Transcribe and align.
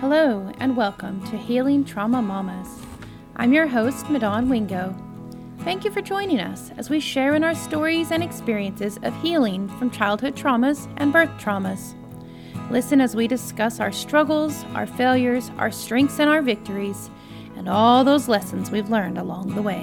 Hello, 0.00 0.52
and 0.58 0.76
welcome 0.76 1.26
to 1.30 1.38
Healing 1.38 1.82
Trauma 1.82 2.20
Mamas. 2.20 2.68
I'm 3.36 3.54
your 3.54 3.66
host, 3.66 4.04
Madon 4.06 4.46
Wingo. 4.50 4.94
Thank 5.60 5.86
you 5.86 5.90
for 5.90 6.02
joining 6.02 6.38
us 6.38 6.70
as 6.76 6.90
we 6.90 7.00
share 7.00 7.34
in 7.34 7.42
our 7.42 7.54
stories 7.54 8.10
and 8.10 8.22
experiences 8.22 8.98
of 9.02 9.18
healing 9.22 9.70
from 9.78 9.90
childhood 9.90 10.36
traumas 10.36 10.86
and 10.98 11.14
birth 11.14 11.30
traumas. 11.38 11.94
Listen 12.70 13.00
as 13.00 13.16
we 13.16 13.26
discuss 13.26 13.80
our 13.80 13.90
struggles, 13.90 14.66
our 14.74 14.86
failures, 14.86 15.50
our 15.56 15.70
strengths, 15.70 16.20
and 16.20 16.28
our 16.28 16.42
victories, 16.42 17.08
and 17.56 17.66
all 17.66 18.04
those 18.04 18.28
lessons 18.28 18.70
we've 18.70 18.90
learned 18.90 19.16
along 19.16 19.54
the 19.54 19.62
way. 19.62 19.82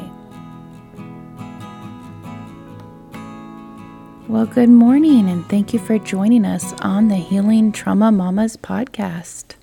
Well, 4.27 4.45
good 4.45 4.69
morning, 4.69 5.27
and 5.27 5.43
thank 5.49 5.73
you 5.73 5.79
for 5.79 5.97
joining 5.97 6.45
us 6.45 6.71
on 6.81 7.07
the 7.07 7.15
Healing 7.15 7.71
Trauma 7.71 8.11
Mamas 8.11 8.55
podcast. 8.57 9.55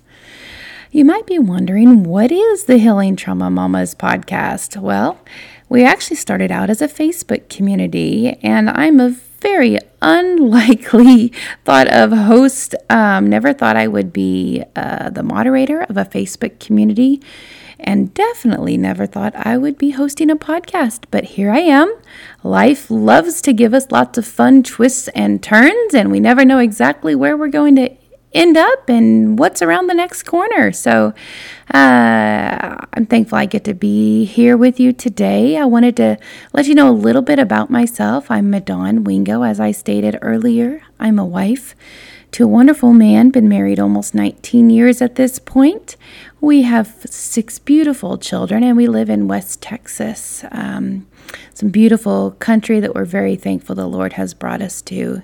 You 0.93 1.05
might 1.05 1.25
be 1.25 1.39
wondering, 1.39 2.03
what 2.03 2.33
is 2.33 2.65
the 2.65 2.77
Healing 2.77 3.15
Trauma 3.15 3.49
Mamas 3.49 3.95
podcast? 3.95 4.75
Well, 4.75 5.17
we 5.69 5.85
actually 5.85 6.17
started 6.17 6.51
out 6.51 6.69
as 6.69 6.81
a 6.81 6.87
Facebook 6.89 7.47
community, 7.47 8.37
and 8.43 8.69
I'm 8.69 8.99
a 8.99 9.11
very 9.39 9.77
unlikely 10.01 11.31
thought 11.63 11.87
of 11.87 12.11
host. 12.11 12.75
Um, 12.89 13.29
never 13.29 13.53
thought 13.53 13.77
I 13.77 13.87
would 13.87 14.11
be 14.11 14.65
uh, 14.75 15.09
the 15.11 15.23
moderator 15.23 15.83
of 15.83 15.95
a 15.95 16.03
Facebook 16.03 16.59
community, 16.59 17.21
and 17.79 18.13
definitely 18.13 18.75
never 18.75 19.05
thought 19.05 19.33
I 19.33 19.57
would 19.57 19.77
be 19.77 19.91
hosting 19.91 20.29
a 20.29 20.35
podcast. 20.35 21.05
But 21.09 21.23
here 21.23 21.51
I 21.51 21.59
am. 21.59 21.95
Life 22.43 22.91
loves 22.91 23.41
to 23.43 23.53
give 23.53 23.73
us 23.73 23.91
lots 23.91 24.17
of 24.17 24.27
fun 24.27 24.61
twists 24.61 25.07
and 25.15 25.41
turns, 25.41 25.93
and 25.93 26.11
we 26.11 26.19
never 26.19 26.43
know 26.43 26.59
exactly 26.59 27.15
where 27.15 27.37
we're 27.37 27.47
going 27.47 27.77
to 27.77 27.95
end 28.33 28.57
up 28.57 28.89
and 28.89 29.37
what's 29.37 29.61
around 29.61 29.87
the 29.87 29.93
next 29.93 30.23
corner. 30.23 30.71
So 30.71 31.13
uh, 31.73 32.77
I'm 32.93 33.05
thankful 33.05 33.37
I 33.37 33.45
get 33.45 33.63
to 33.65 33.73
be 33.73 34.25
here 34.25 34.55
with 34.57 34.79
you 34.79 34.93
today. 34.93 35.57
I 35.57 35.65
wanted 35.65 35.95
to 35.97 36.17
let 36.53 36.67
you 36.67 36.75
know 36.75 36.89
a 36.89 36.93
little 36.93 37.21
bit 37.21 37.39
about 37.39 37.69
myself. 37.69 38.31
I'm 38.31 38.51
Madon 38.51 39.03
Wingo, 39.03 39.43
as 39.43 39.59
I 39.59 39.71
stated 39.71 40.17
earlier. 40.21 40.81
I'm 40.99 41.19
a 41.19 41.25
wife 41.25 41.75
to 42.31 42.45
a 42.45 42.47
wonderful 42.47 42.93
man, 42.93 43.29
been 43.29 43.49
married 43.49 43.79
almost 43.79 44.15
19 44.15 44.69
years 44.69 45.01
at 45.01 45.15
this 45.15 45.37
point. 45.37 45.97
We 46.41 46.63
have 46.63 47.05
six 47.05 47.59
beautiful 47.59 48.17
children, 48.17 48.63
and 48.63 48.75
we 48.75 48.87
live 48.87 49.11
in 49.11 49.27
West 49.27 49.61
Texas. 49.61 50.43
Um, 50.51 51.05
some 51.53 51.69
beautiful 51.69 52.31
country 52.39 52.79
that 52.79 52.95
we're 52.95 53.05
very 53.05 53.35
thankful 53.35 53.75
the 53.75 53.85
Lord 53.85 54.13
has 54.13 54.33
brought 54.33 54.59
us 54.59 54.81
to. 54.83 55.21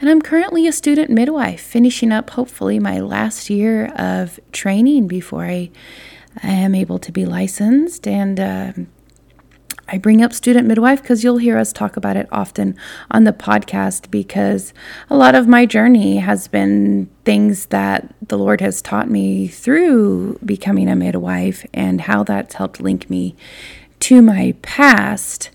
And 0.00 0.08
I'm 0.08 0.22
currently 0.22 0.66
a 0.66 0.72
student 0.72 1.10
midwife, 1.10 1.60
finishing 1.60 2.10
up 2.12 2.30
hopefully 2.30 2.78
my 2.78 2.98
last 2.98 3.50
year 3.50 3.92
of 3.96 4.40
training 4.52 5.06
before 5.06 5.44
I, 5.44 5.70
I 6.42 6.52
am 6.52 6.74
able 6.74 6.98
to 6.98 7.12
be 7.12 7.26
licensed. 7.26 8.08
And 8.08 8.40
uh, 8.40 8.72
I 9.88 9.98
bring 9.98 10.22
up 10.22 10.32
student 10.32 10.66
midwife 10.66 11.02
because 11.02 11.22
you'll 11.22 11.38
hear 11.38 11.58
us 11.58 11.72
talk 11.72 11.96
about 11.96 12.16
it 12.16 12.26
often 12.32 12.76
on 13.10 13.24
the 13.24 13.32
podcast 13.32 14.10
because 14.10 14.72
a 15.10 15.16
lot 15.16 15.34
of 15.34 15.46
my 15.46 15.66
journey 15.66 16.16
has 16.18 16.48
been 16.48 17.10
things 17.24 17.66
that 17.66 18.14
the 18.26 18.38
Lord 18.38 18.60
has 18.60 18.80
taught 18.80 19.10
me 19.10 19.46
through 19.48 20.38
becoming 20.44 20.88
a 20.88 20.96
midwife 20.96 21.66
and 21.74 22.00
how 22.00 22.22
that's 22.22 22.54
helped 22.54 22.80
link 22.80 23.10
me 23.10 23.36
to 24.04 24.20
my 24.20 24.54
past. 24.60 25.48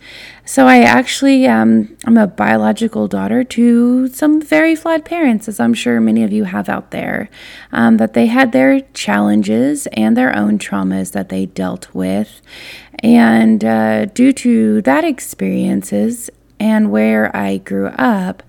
So 0.44 0.66
I 0.66 0.80
actually 0.80 1.45
um, 1.45 1.95
I'm 2.05 2.17
a 2.17 2.25
biological 2.25 3.08
daughter 3.08 3.44
to 3.44 4.08
some 4.08 4.41
very 4.41 4.75
flawed 4.75 5.06
parents, 5.06 5.47
as 5.47 5.59
I'm 5.59 5.75
sure 5.75 6.02
many 6.02 6.23
of 6.23 6.31
you 6.31 6.45
have 6.45 6.67
out 6.67 6.89
there. 6.89 7.30
Um, 7.72 7.97
that 7.97 8.16
they 8.16 8.25
had 8.25 8.52
their 8.52 8.81
challenges 8.95 9.86
and 9.94 10.17
their 10.17 10.36
own 10.36 10.58
traumas 10.58 11.11
that 11.11 11.30
they 11.30 11.45
dealt 11.45 11.94
with, 11.94 12.41
and 13.03 13.64
uh, 13.64 14.06
due 14.06 14.33
to 14.33 14.81
that 14.81 15.03
experiences 15.03 16.31
and 16.59 16.90
where 16.90 17.34
I 17.38 17.57
grew 17.57 17.90
up, 18.00 18.41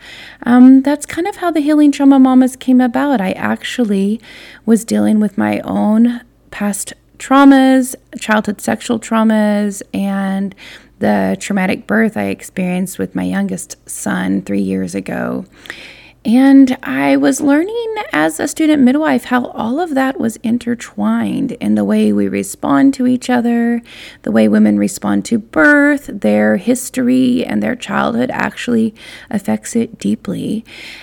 um, 0.45 0.81
that's 0.81 1.05
kind 1.05 1.29
of 1.29 1.37
how 1.37 1.51
the 1.51 1.61
Healing 1.61 1.93
Trauma 1.93 2.19
Mamas 2.19 2.57
came 2.57 2.81
about. 2.81 3.21
I 3.21 3.33
actually 3.33 4.19
was 4.65 4.87
dealing 4.87 5.21
with 5.21 5.37
my 5.37 5.61
own 5.61 6.23
past 6.51 6.95
traumas, 7.21 7.95
childhood 8.19 8.61
sexual 8.61 8.99
traumas, 8.99 9.83
and 9.95 10.55
the 10.99 11.37
traumatic 11.39 11.87
birth 11.87 12.17
I 12.17 12.25
experienced 12.25 12.99
with 12.99 13.15
my 13.15 13.23
youngest 13.23 13.77
son 13.89 14.43
three 14.43 14.61
years 14.61 14.95
ago. 14.95 15.45
And 16.23 16.77
I 16.83 17.17
was 17.17 17.41
learning 17.41 17.95
as 18.13 18.39
a 18.39 18.47
student 18.47 18.83
midwife 18.83 19.25
how 19.25 19.47
all 19.47 19.81
of 19.81 19.95
that 19.95 20.21
was 20.21 20.37
intertwined 20.37 21.53
in 21.53 21.77
the 21.77 21.85
way 21.85 22.13
we 22.13 22.29
respond 22.29 22.93
to 22.95 23.07
each 23.07 23.31
other, 23.31 23.81
the 24.23 24.31
way 24.31 24.47
women 24.47 24.77
respond 24.77 25.25
to 25.27 25.39
birth, 25.39 26.11
their 26.13 26.59
history, 26.59 27.43
and 27.47 27.63
their 27.63 27.75
childhood 27.75 28.31
actually 28.31 28.95
affects 29.31 29.75
it 29.75 29.99
deeply. 29.99 30.63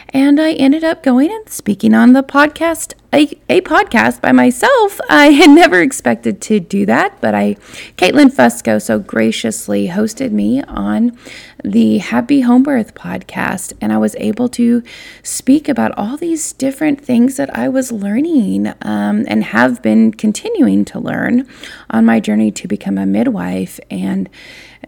And 0.09 0.39
I 0.39 0.53
ended 0.53 0.83
up 0.83 1.01
going 1.01 1.31
and 1.31 1.50
speaking 1.50 1.95
on 1.95 2.13
the 2.13 2.22
podcast 2.22 2.94
a, 3.17 3.39
a 3.50 3.61
podcast 3.61 4.22
by 4.22 4.31
myself. 4.31 5.01
I 5.09 5.31
had 5.31 5.50
never 5.50 5.81
expected 5.81 6.39
to 6.44 6.59
do 6.59 6.85
that, 6.85 7.19
but 7.19 7.33
I, 7.33 7.55
Caitlin 7.97 8.29
Fusco, 8.29 8.79
so 8.79 9.00
graciously 9.00 9.88
hosted 9.88 10.31
me 10.31 10.61
on 10.63 11.17
the 11.63 11.97
Happy 11.97 12.41
Home 12.41 12.61
Birth 12.61 12.94
podcast, 12.94 13.73
and 13.81 13.91
I 13.91 13.97
was 13.97 14.16
able 14.19 14.47
to 14.50 14.83
speak 15.23 15.67
about 15.67 15.97
all 15.97 16.16
these 16.16 16.53
different 16.53 17.01
things 17.01 17.38
that 17.38 17.56
I 17.57 17.69
was 17.69 17.91
learning 17.91 18.67
um, 18.83 19.25
and 19.27 19.44
have 19.45 19.81
been 19.81 20.11
continuing 20.11 20.85
to 20.85 21.00
learn 21.00 21.47
on 21.89 22.06
my 22.06 22.19
journey 22.19 22.51
to 22.51 22.67
become 22.67 23.00
a 23.00 23.07
midwife 23.07 23.79
and 23.89 24.29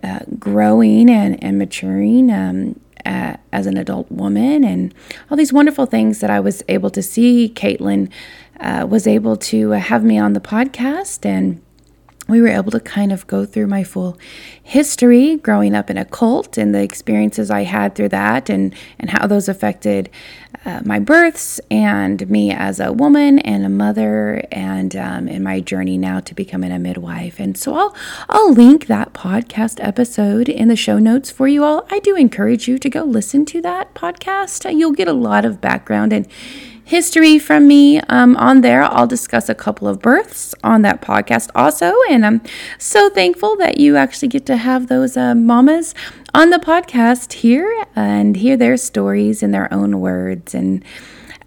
uh, 0.04 0.20
growing 0.38 1.10
and, 1.10 1.44
and 1.44 1.58
maturing. 1.58 2.32
Um, 2.32 2.80
uh, 3.06 3.36
as 3.52 3.66
an 3.66 3.78
adult 3.78 4.12
woman 4.12 4.64
and 4.64 4.94
all 5.30 5.38
these 5.38 5.54
wonderful 5.54 5.86
things 5.86 6.20
that 6.20 6.30
I 6.30 6.40
was 6.40 6.64
able 6.68 6.90
to 6.92 7.02
see. 7.02 7.52
Caitlin 7.56 8.12
uh, 8.60 8.86
was 8.90 9.08
able 9.08 9.38
to 9.38 9.72
have 9.72 10.04
me 10.04 10.18
on 10.18 10.34
the 10.34 10.42
podcast 10.42 11.26
and 11.26 11.62
we 12.30 12.42
were 12.42 12.48
able 12.48 12.72
to 12.72 12.80
kind 12.80 13.12
of 13.12 13.26
go 13.28 13.46
through 13.46 13.68
my 13.68 13.84
full 13.84 14.18
history 14.62 15.38
growing 15.38 15.76
up 15.76 15.90
in 15.90 15.98
a 15.98 16.06
cult 16.06 16.58
and 16.58 16.74
the 16.74 16.82
experiences 16.82 17.50
I 17.50 17.64
had 17.64 17.96
through 17.96 18.10
that 18.10 18.50
and, 18.50 18.74
and 19.00 19.10
how 19.10 19.26
those 19.28 19.50
affected 19.50 20.10
uh, 20.66 20.82
my 20.84 21.00
births 21.00 21.60
and 21.72 22.30
me 22.30 22.52
as 22.52 22.80
a 22.80 22.92
woman 22.92 23.40
and 23.40 23.66
a 23.66 23.70
mother 23.70 24.46
and 24.52 24.96
um, 24.96 25.28
in 25.28 25.42
my 25.42 25.60
journey 25.60 25.98
now 25.98 26.20
to 26.20 26.36
becoming 26.36 26.72
a 26.72 26.80
midwife. 26.80 27.40
And 27.40 27.58
so 27.58 27.76
I'll, 27.76 27.96
I'll 28.30 28.54
link 28.54 28.88
that 28.88 29.14
podcast 29.14 29.84
episode 29.84 30.50
in 30.50 30.68
the 30.68 30.76
show 30.76 31.00
notes 31.00 31.32
for 31.32 31.48
you 31.48 31.64
all. 31.64 31.88
I 31.90 32.00
do 32.00 32.16
encourage 32.16 32.68
you 32.68 32.78
to 32.80 32.90
go 32.90 33.04
listen 33.04 33.46
to 33.46 33.62
that 33.62 33.94
podcast. 33.94 34.70
You'll 34.78 34.92
get 34.92 35.08
a 35.08 35.14
lot 35.14 35.46
of 35.46 35.62
background 35.62 36.14
and 36.14 36.28
history 36.90 37.38
from 37.38 37.68
me 37.68 38.00
um, 38.10 38.36
on 38.38 38.62
there. 38.62 38.82
I'll 38.82 39.06
discuss 39.06 39.48
a 39.48 39.54
couple 39.54 39.88
of 39.88 40.02
births 40.02 40.56
on 40.64 40.82
that 40.82 41.04
podcast 41.04 41.52
also. 41.54 41.94
And 42.10 42.26
I'm 42.26 42.42
so 42.80 43.12
thankful 43.12 43.56
that 43.58 43.80
you 43.80 43.96
actually 43.96 44.30
get 44.30 44.48
to 44.48 44.58
have 44.58 44.88
those 44.88 45.16
uh, 45.16 45.36
mamas 45.36 45.94
on 46.34 46.50
the 46.50 46.58
podcast 46.58 47.34
here 47.34 47.86
and 47.96 48.36
hear 48.36 48.58
their 48.58 48.76
stories 48.76 49.44
in 49.44 49.52
their 49.52 49.72
own 49.72 50.00
words. 50.02 50.56
And 50.56 50.84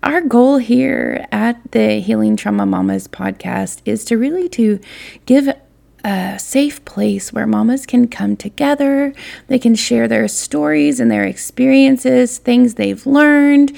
our 0.04 0.20
goal 0.20 0.58
here 0.58 1.26
at 1.32 1.72
the 1.72 2.00
Healing 2.00 2.36
Trauma 2.36 2.64
Mamas 2.64 3.08
podcast 3.08 3.80
is 3.84 4.04
to 4.04 4.16
really 4.16 4.48
to 4.50 4.78
give 5.26 5.48
a 6.04 6.38
safe 6.38 6.84
place 6.84 7.32
where 7.32 7.48
mamas 7.48 7.84
can 7.84 8.06
come 8.06 8.36
together. 8.36 9.12
They 9.48 9.58
can 9.58 9.74
share 9.74 10.06
their 10.06 10.28
stories 10.28 11.00
and 11.00 11.10
their 11.10 11.24
experiences, 11.24 12.38
things 12.38 12.74
they've 12.74 13.04
learned 13.04 13.76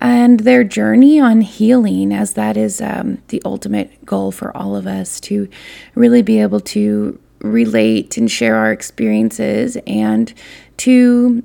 and 0.00 0.40
their 0.40 0.64
journey 0.64 1.20
on 1.20 1.40
healing, 1.40 2.12
as 2.12 2.34
that 2.34 2.56
is 2.56 2.80
um, 2.80 3.18
the 3.28 3.40
ultimate 3.44 4.04
goal 4.04 4.32
for 4.32 4.56
all 4.56 4.76
of 4.76 4.86
us 4.86 5.20
to 5.20 5.48
really 5.94 6.22
be 6.22 6.40
able 6.40 6.60
to 6.60 7.18
relate 7.40 8.16
and 8.16 8.30
share 8.30 8.56
our 8.56 8.72
experiences 8.72 9.76
and 9.86 10.32
to 10.78 11.42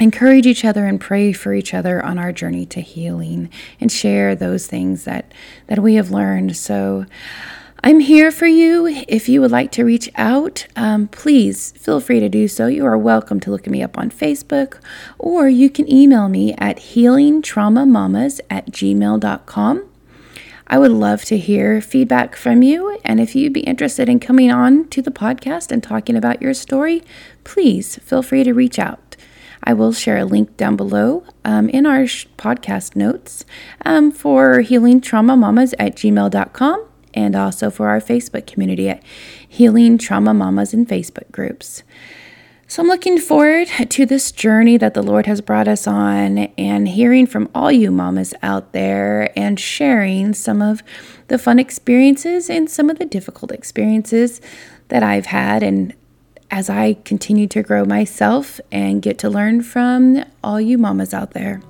encourage 0.00 0.46
each 0.46 0.64
other 0.64 0.86
and 0.86 1.00
pray 1.00 1.32
for 1.32 1.52
each 1.52 1.74
other 1.74 2.04
on 2.04 2.18
our 2.18 2.32
journey 2.32 2.64
to 2.64 2.80
healing 2.80 3.50
and 3.80 3.90
share 3.90 4.34
those 4.34 4.66
things 4.66 5.04
that 5.04 5.32
that 5.66 5.80
we 5.80 5.94
have 5.94 6.10
learned. 6.10 6.56
So 6.56 7.04
I'm 7.80 8.00
here 8.00 8.32
for 8.32 8.46
you. 8.46 8.88
If 9.06 9.28
you 9.28 9.40
would 9.40 9.52
like 9.52 9.70
to 9.72 9.84
reach 9.84 10.10
out, 10.16 10.66
um, 10.74 11.06
please 11.06 11.70
feel 11.72 12.00
free 12.00 12.18
to 12.18 12.28
do 12.28 12.48
so. 12.48 12.66
You 12.66 12.84
are 12.84 12.98
welcome 12.98 13.38
to 13.40 13.52
look 13.52 13.68
me 13.68 13.84
up 13.84 13.96
on 13.96 14.10
Facebook, 14.10 14.80
or 15.16 15.48
you 15.48 15.70
can 15.70 15.90
email 15.90 16.28
me 16.28 16.54
at 16.58 16.78
healingtraumamamas 16.78 18.40
at 18.50 18.72
gmail.com. 18.72 19.88
I 20.66 20.78
would 20.78 20.90
love 20.90 21.24
to 21.26 21.38
hear 21.38 21.80
feedback 21.80 22.34
from 22.34 22.62
you. 22.62 22.98
And 23.04 23.20
if 23.20 23.36
you'd 23.36 23.52
be 23.52 23.60
interested 23.60 24.08
in 24.08 24.18
coming 24.18 24.50
on 24.50 24.88
to 24.88 25.00
the 25.00 25.12
podcast 25.12 25.70
and 25.70 25.80
talking 25.80 26.16
about 26.16 26.42
your 26.42 26.54
story, 26.54 27.04
please 27.44 27.96
feel 28.00 28.22
free 28.22 28.42
to 28.42 28.52
reach 28.52 28.80
out. 28.80 29.16
I 29.62 29.72
will 29.72 29.92
share 29.92 30.18
a 30.18 30.24
link 30.24 30.56
down 30.56 30.76
below 30.76 31.24
um, 31.44 31.68
in 31.68 31.86
our 31.86 32.08
sh- 32.08 32.26
podcast 32.36 32.96
notes 32.96 33.44
um, 33.86 34.10
for 34.10 34.62
Healing 34.62 35.00
Trauma 35.00 35.36
Mamas 35.36 35.74
at 35.78 35.94
gmail.com 35.94 36.88
and 37.18 37.34
also 37.34 37.68
for 37.68 37.88
our 37.88 38.00
Facebook 38.00 38.46
community 38.46 38.88
at 38.88 39.02
Healing 39.48 39.98
Trauma 39.98 40.32
Mamas 40.32 40.72
and 40.72 40.88
Facebook 40.88 41.30
groups. 41.32 41.82
So 42.68 42.82
I'm 42.82 42.88
looking 42.88 43.18
forward 43.18 43.66
to 43.88 44.06
this 44.06 44.30
journey 44.30 44.76
that 44.76 44.94
the 44.94 45.02
Lord 45.02 45.26
has 45.26 45.40
brought 45.40 45.66
us 45.66 45.86
on 45.86 46.38
and 46.56 46.86
hearing 46.86 47.26
from 47.26 47.48
all 47.54 47.72
you 47.72 47.90
mamas 47.90 48.34
out 48.42 48.72
there 48.72 49.32
and 49.36 49.58
sharing 49.58 50.32
some 50.32 50.62
of 50.62 50.82
the 51.26 51.38
fun 51.38 51.58
experiences 51.58 52.48
and 52.48 52.70
some 52.70 52.88
of 52.88 52.98
the 52.98 53.06
difficult 53.06 53.50
experiences 53.50 54.40
that 54.88 55.02
I've 55.02 55.26
had 55.26 55.62
and 55.62 55.94
as 56.50 56.70
I 56.70 56.94
continue 57.04 57.46
to 57.48 57.62
grow 57.62 57.84
myself 57.84 58.60
and 58.70 59.02
get 59.02 59.18
to 59.18 59.28
learn 59.28 59.62
from 59.62 60.24
all 60.44 60.60
you 60.60 60.78
mamas 60.78 61.12
out 61.12 61.32
there. 61.32 61.60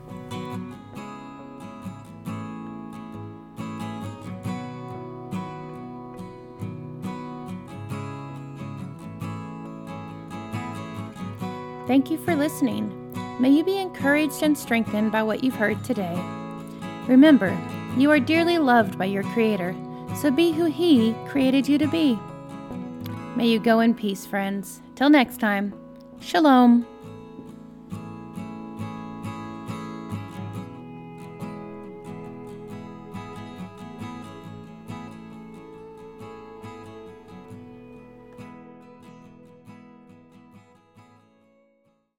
Thank 11.89 12.11
you 12.11 12.19
for 12.19 12.37
listening. 12.37 12.93
May 13.41 13.49
you 13.49 13.65
be 13.65 13.79
encouraged 13.79 14.43
and 14.43 14.57
strengthened 14.59 15.11
by 15.11 15.23
what 15.23 15.43
you've 15.43 15.55
heard 15.55 15.83
today. 15.83 16.23
Remember, 17.07 17.59
you 17.97 18.11
are 18.11 18.21
dearly 18.21 18.59
loved 18.59 18.99
by 18.99 19.07
your 19.07 19.23
Creator, 19.33 19.75
so 20.15 20.31
be 20.31 20.53
who 20.53 20.67
He 20.67 21.17
created 21.29 21.67
you 21.67 21.79
to 21.79 21.89
be. 21.89 22.19
May 23.37 23.47
you 23.47 23.59
go 23.59 23.81
in 23.81 23.95
peace, 23.95 24.27
friends. 24.27 24.83
Till 24.97 25.09
next 25.09 25.39
time, 25.39 25.73
Shalom. 26.21 26.87